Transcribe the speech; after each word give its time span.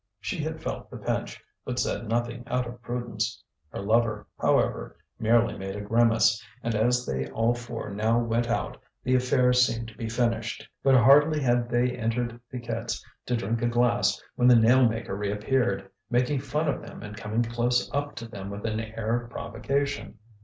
She 0.19 0.39
had 0.41 0.63
felt 0.63 0.89
the 0.89 0.97
pinch, 0.97 1.39
but 1.63 1.77
said 1.77 2.09
nothing 2.09 2.43
out 2.47 2.65
of 2.65 2.81
prudence. 2.81 3.43
Her 3.69 3.79
lover, 3.81 4.25
however, 4.39 4.97
merely 5.19 5.55
made 5.55 5.75
a 5.75 5.81
grimace, 5.81 6.43
and 6.63 6.73
as 6.73 7.05
they 7.05 7.29
all 7.29 7.53
four 7.53 7.91
now 7.91 8.17
went 8.17 8.47
out 8.49 8.81
the 9.03 9.13
affair 9.13 9.53
seemed 9.53 9.89
to 9.89 9.95
be 9.97 10.09
finished. 10.09 10.67
But 10.81 10.95
hardly 10.95 11.39
had 11.39 11.69
they 11.69 11.91
entered 11.91 12.39
Piquette's 12.49 13.05
to 13.27 13.37
drink 13.37 13.61
a 13.61 13.67
glass, 13.67 14.19
when 14.33 14.47
the 14.47 14.55
nail 14.55 14.89
maker 14.89 15.15
reappeared, 15.15 15.87
making 16.09 16.39
fun 16.39 16.67
of 16.67 16.81
them 16.81 17.03
and 17.03 17.15
coming 17.15 17.43
close 17.43 17.87
up 17.93 18.15
to 18.15 18.27
them 18.27 18.49
with 18.49 18.65
an 18.65 18.79
air 18.79 19.21
of 19.21 19.29
provocation. 19.29 20.17